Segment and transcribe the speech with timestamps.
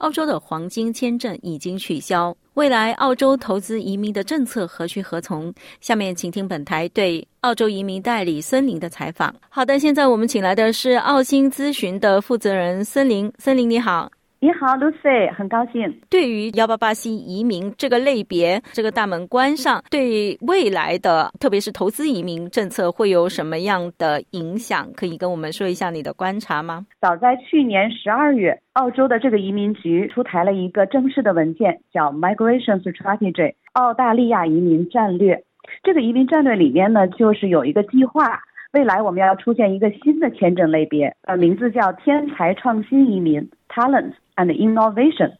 [0.00, 5.52] 澳洲的黄金签证已经取消，未来澳洲投资移民的政策何去何从？
[5.80, 9.34] 下面请听本台对澳洲移民代理森林的采访。
[9.50, 13.30] 好的，现在我们请来的是澳新咨询的负责人森林。
[13.38, 14.10] 森林你好。
[14.42, 16.00] 你好，Lucy，很高兴。
[16.08, 24.90] 对于幺八八 C 移民这个类别，这个大门关上，对未来的特别是投资移民政策会有什么样的影响？
[24.96, 26.86] 可以跟我们说一下你的观察吗？
[27.02, 35.44] 早在去年十二月，澳洲的这个移民局出台了一个正式的文件，叫 Migration Strategy，澳大利亚移民战略。
[35.82, 38.40] 这个移民战略里面呢，就是有一个计划，
[38.72, 44.12] 未来我们要出现一个新的签证类别，呃，名字叫天才创新移民 （Talent）。
[44.36, 45.32] and innovation，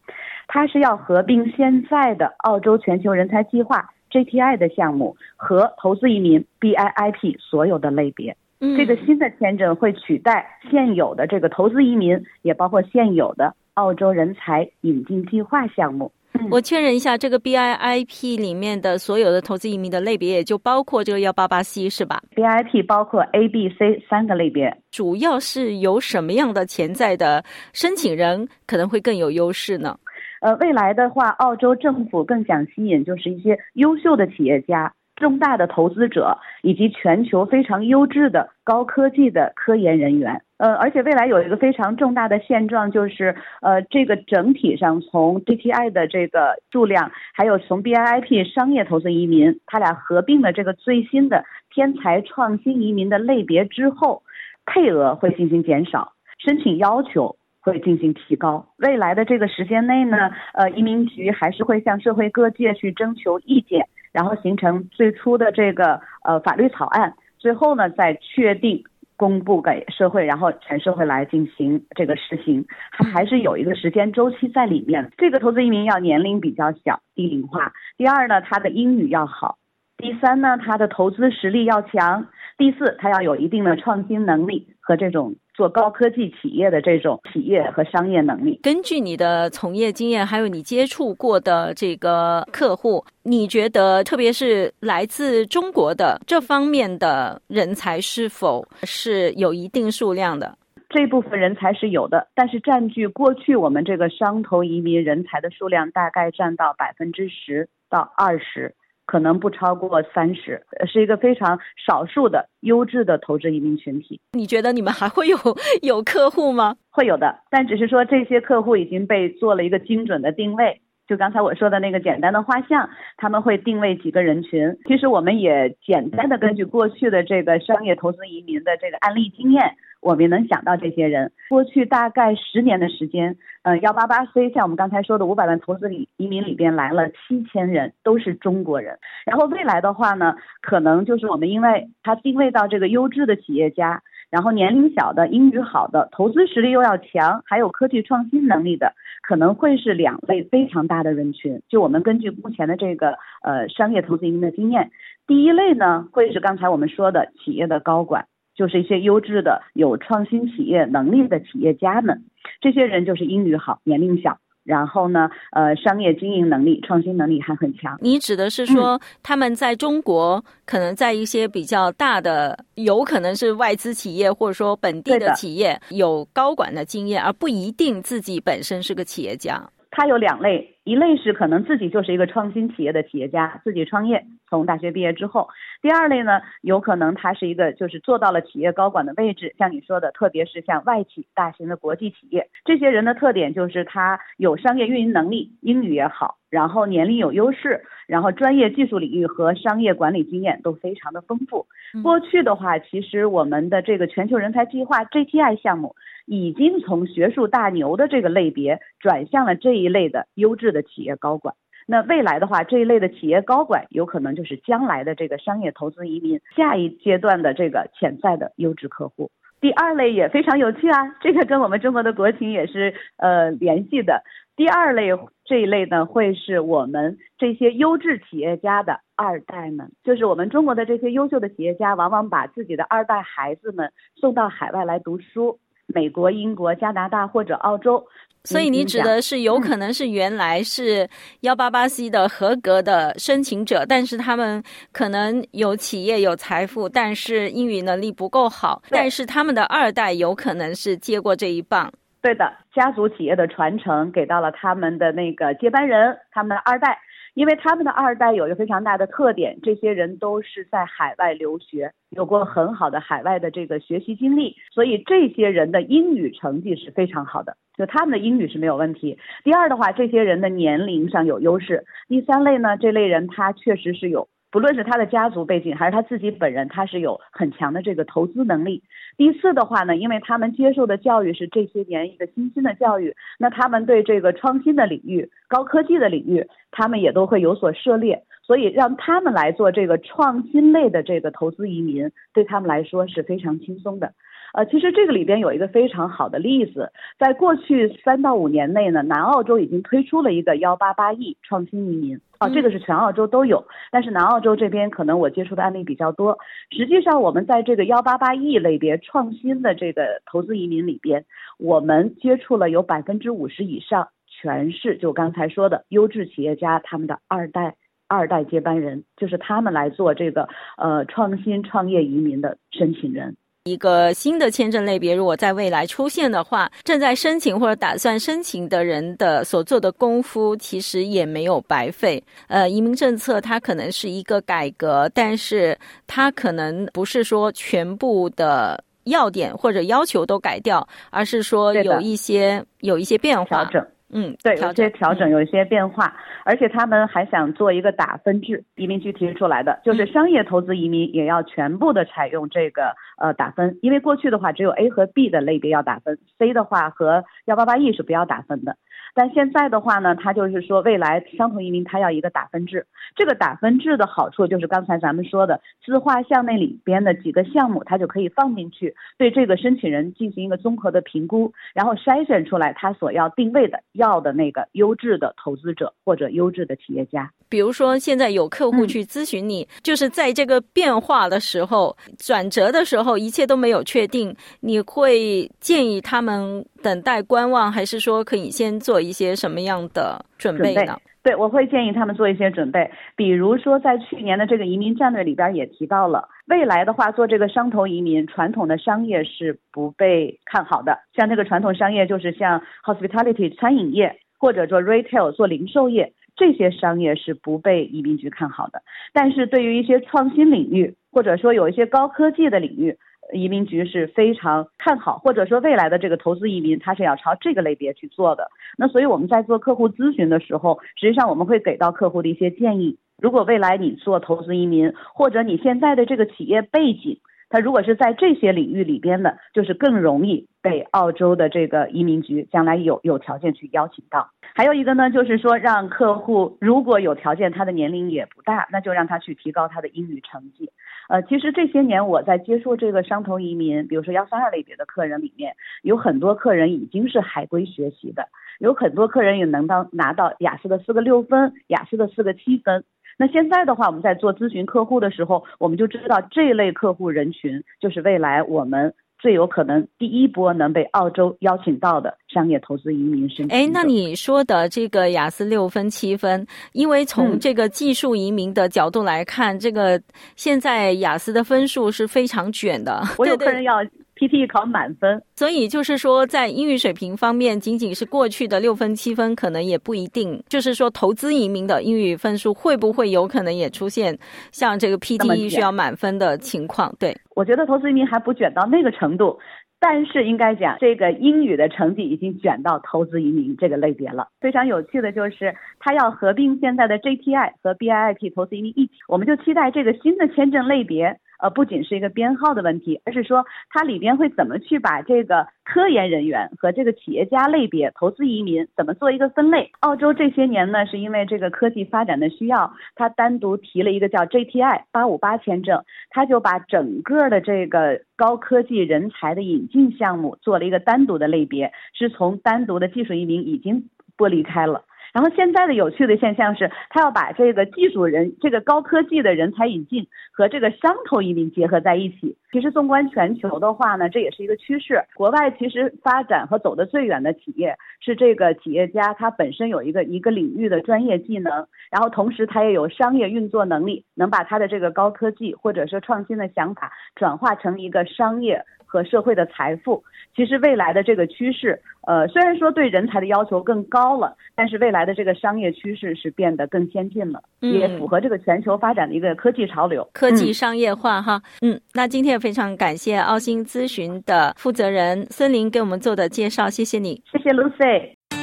[0.47, 8.37] 它是要合并现在的澳洲全球人才计划 JTI 的项目和投资移民 BIP 所有的类别。
[8.77, 16.13] 这个新的签证会取代现有的这个投资移民，也包括现有的澳洲人才引进计划项目。
[16.51, 29.99] 我确认一下，这个 B I I P 里面的所有的投资移民的类别，也就包括这个幺八八 C 是吧？BIP 包括 A、B、C 三个类别，主要是有什么样的潜在的申请人可能会更有优势呢？
[30.41, 34.93] 呃，未来的话，澳洲政府更想吸引就是一些优秀的企业家。
[35.17, 51.45] 重大的投资者以及全球非常优质的高科技的科研人员，呃，而且未来有一个非常重大的现状，就是呃，这个整体上从 GTI 的这个数量，还有从 BIP 商业投资移民，它俩合并了这个最新的
[51.75, 54.23] 天才创新移民的类别之后，
[54.67, 58.67] 配额会进行减少，申请要求会进行提高。
[58.77, 63.87] 未来的这个时间内呢，呃，移民局还是会向社会各界去征求意见。
[64.13, 68.83] 然后形成最初的这个呃法律草案，最后呢再确定
[69.21, 75.13] 公布给社会，然后全社会来进行这个实行，它还是有一个时间周期在里面。
[75.19, 77.75] 这个投资移民要年龄比较小，低龄化。
[77.99, 79.59] 第二呢，他的英语要好。
[79.99, 82.29] 第三呢，他的投资实力要强。
[82.61, 88.61] 第四，他要有一定的创新能力和这种做高科技企业的这种企业和商业能力。
[88.63, 100.59] 根据你的从业经验，还有你接触过的这个客户，你觉得特别是来自中国的这方面的人才是否是有一定数量的？
[100.91, 108.75] 这部分人才是有的，但是占据过去我们这个商投移民人才的数量大概占到百分之十到二十。
[109.11, 114.21] 可能不超过三十，是一个非常少数的优质的投资移民群体。
[114.35, 115.37] 你觉得你们还会有
[115.83, 116.77] 有客户吗？
[116.91, 120.81] 会有的，但只是说这些客户已经被做了一个精准的定位。
[121.11, 124.79] 就刚才我说的那个简单的画像，他们会定位几个人群。
[124.87, 131.33] 其实我们也简单的根据过去的这个商业投资移民的这个案例经验，我们能想到这些人。
[131.49, 139.01] 过去大概十年的时间，嗯，幺八八 C 像我们刚才说的五百万投资里移民里边来了七千人，都是中国人。
[139.27, 144.01] 然后未来的话呢，可能就是我们因为它定位到这个优质的企业家。
[144.31, 151.63] 然后年龄小的、英语好的、投资实力又要强，还有科技创新能力的，可能会是两类非常大的人群。
[151.69, 154.91] 就我们根据目前的这个呃商业投资移民的经验，
[155.27, 162.25] 第一类呢会是刚才我们说的企业的高管，就是一些优质的有创新企业能力的企业家们，
[162.61, 164.39] 这些人就是英语好、年龄小。
[164.71, 167.99] 然后呢，呃，商业经营能力、创新能力还很强。
[168.01, 179.61] 你指的是说，他们在中国可能在一些比较大的，有可能是外资企业或者说本地的企业有高管的经验，而不一定自己本身是个企业家。
[179.91, 185.49] 他有两类，一类是可能自己就是一个创新企业的企业家，自己创业，从大学毕业之后；
[185.83, 201.67] 第二类呢，有可能他是一个就是做到了企业高管的位置，像你说的，特别是像外企、大型的国际企业，这些人的特点就是他有商业运营能力，英语也好，然后年龄有优势，然后专业技术领域和商业管理经验都非常的丰富。
[202.03, 205.95] 过去的话，其实我们的这个全球人才计划 GTI 项目。
[206.27, 211.55] 已经从学术大牛的这个类别转向了这一类的优质的企业高管。
[211.87, 219.31] 那未来的话，这一类的企业高管有可能就是将来的这个商业投资移民下一阶段的这个潜在的优质客户。
[219.61, 224.23] 第二类也非常有趣啊，这个跟我们中国的国情也是呃联系的。
[224.57, 225.09] 第二类
[225.45, 235.59] 这一类呢，会是我们这些优质企业家的二代们，就是我们中国的这些优秀的企业家，往往把自己的二代孩子们送到海外来读书。
[235.95, 238.05] 美国、英国、加拿大或者澳洲。
[238.45, 241.07] 所以你指的是有可能是原来是
[241.41, 251.93] 幺八八 C 的合格的申请者，但是他们可能有企业有财富，但是英语能力不够好，但是他们的二代有可能是接过这一棒。
[252.23, 256.99] 对的，家族企业的传承给到了他们的那个接班人，他们的二代。
[257.33, 269.17] 因为他们的二代有一个非常大的特点，这些人都是在海外留学，有过很好的海外的这个学习经历，所以这些人的英语成绩是非常好的，就他们的英语是没有问题。
[269.45, 271.85] 第二的话，这些人的年龄上有优势。
[272.09, 274.29] 第三类呢，这类人他确实是有。
[274.51, 278.83] 不论是他的家族背景，还是他自己本人，他是有很强的这个投资能力。
[279.17, 288.25] 第四的话呢，因为他们接受的教育是这些年一个新兴的教育，那他们对这个创新的领域、高科技的领域，他们也都会有所涉猎。
[288.43, 294.13] 所以让他们来做这个创新类的这个投资移民，对他们来说是非常轻松的。
[294.53, 302.21] 呃，其实这个里边有一个非常好的例子，在过去三到五年内呢，南澳洲已经推出了一个幺八八亿创新移民。
[302.39, 306.39] 啊，这个是全澳洲都有，但是南澳洲这边可能我接触的案例比较多。
[306.71, 311.27] 实际上，我们在这个幺八八亿类别创新的这个投资移民里边，
[311.59, 317.75] 我们接触了有百分之五十以上，全是就刚才说的优质企业家他们的二代
[318.09, 323.37] 二代接班人，就是他们来做这个呃创新创业移民的申请人。
[323.65, 332.23] 一个新的签证类别，如果在未来出现的话，正在申请或者打算申请的人的所做的功夫，其实也没有白费。
[332.49, 343.65] 呃，移民政策它可能是一个改革，但是它可能不是说全部的要点或者要求都改掉，而是说有一些有一些变化。
[343.67, 343.87] 调整。
[344.13, 358.77] 嗯，对，有些调整，有一些变化，而且他们还想做一个打分制，移民局提出来的，就是商业投资移民也要全部的采用这个呃打分，因为过去的话只有 A 和 B 的类别要打分，C 的话和幺八八 E 是不要打分的。
[359.15, 362.87] 但现在的话呢，他就是说，未来相同移民他要一个打分制。
[363.17, 377.31] 这个打分制的好处就是刚才咱们说的自画像那里边的几个项目，他就可以放进去，对这个申请人进行一个综合的评估，然后筛选出来他所要定位的要的那个优质的投资者或者优质的企业家。
[377.49, 390.97] 比如说，现在有客户去咨询你，就是在这个变化的时候、转折的时候，一切都没有确定，你会建议他们等待观望，还是说可以先做一些什么样的准备呢？
[391.23, 406.13] 对，我会建议他们做一些准备，比如说在去年的这个移民战略里边也提到了，未来的话做这个商投移民，传统的商业是不被看好的，像这个传统商业就是像 hospitality 餐饮业，或者做 retail 做零售业。
[406.37, 408.81] 这些商业是不被移民局看好的，
[409.13, 412.97] 但是对于一些创新领域，或者说有一些高科技的领域，
[413.33, 418.51] 移民局是非常看好，或者说未来的这个投资移民，它是要朝这个类别去做的。
[418.77, 422.99] 那所以我们在做客户咨询的时候，实际上我们会给到客户的一些建议。
[423.21, 434.31] 如果未来你做投资移民，或者你现在的这个企业背景，它如果是在这些领域里边的，就是更容易被澳洲的这个移民局将来有有条件去邀请到。
[434.55, 440.71] 还有一个呢，就是说让客户如果有条件，他的年龄也不大，那就让他去提高他的英语成绩。
[441.11, 448.29] 呃，其实这些年我在接触这个商投移民，比如说幺三二类别的客人里面，有很多客人已经是海归学习的，
[448.61, 452.85] 有很多客人也能到拿到雅思的四个六分，雅思的四个七分。
[453.19, 458.95] 那现在的话，我们在做咨询客户的时候，我们就知道这类客户人群就是未来我们。
[459.21, 463.57] 最有可能第一波能被澳洲邀请到的商业投资移民申请。
[463.57, 470.01] 哎，那你说的这个雅思六分七分，因为从这个技术移民的角度来看，这个
[470.37, 473.03] 现在雅思的分数是非常卷的。
[473.19, 473.75] 我有客人要。
[474.21, 480.39] PTE 考满分，所以就是说，在英语水平方面，仅仅是过去的六分七分，可能也不一定。
[480.47, 484.19] 就是说，投资移民的英语分数会不会有可能也出现
[484.53, 486.95] 像这个 PTE 需要满分的情况？
[486.99, 489.39] 对，我觉得投资移民还不卷到那个程度，
[489.81, 494.29] 但是应该讲，这个英语的成绩已经卷到投资移民这个类别了。
[494.39, 501.19] 非常有趣的就是，它要合并现在的 JTI 和 BIIP 投资移民一起，我们就期待这个新的签证类别。
[501.41, 509.71] 呃，不仅是一个编号的问题，而是说它里边会怎么去把这个科研人员和这个企业家类别、投资移民怎么做一个分类？
[509.81, 524.85] 澳洲这些年呢，是因为这个科技发展的需要，它单独提了一个叫 JTI 八五八签证，它就把整个的这个高科技人才的引进项目做了一个单独的类别，是从单独的技术移民已经剥离开了。
[525.13, 532.37] 然后现在的有趣的现象是，他要把这个技术人、这个高科技的人才引进和这个商投移民结合在一起。
[532.53, 535.05] 其实纵观全球的话呢，这也是一个趋势。
[535.15, 548.63] 国外其实发展和走的最远的企业是这个企业家，他本身有一个一个领域的专业技能，然后同时他也有商业运作能力，能把他的这个高科技或者说创新的想法转化成一个商业。
[548.93, 550.03] 和社会的财富，
[550.35, 561.41] 其实未来的这个趋势，呃，虽然说对人才的要求更高了，但是未来的这个商业趋势是变得更先进了，也符合这个全球发展的一个科技潮流，科技商业化哈。
[561.63, 568.20] 嗯，那今天也非常感谢澳新咨询的负责人孙林给我们做的介绍，谢谢你，谢谢 Lucy。